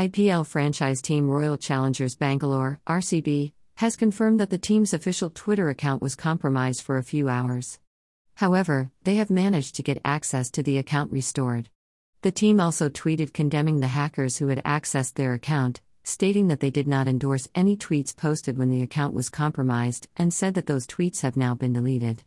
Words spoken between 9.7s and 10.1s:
to get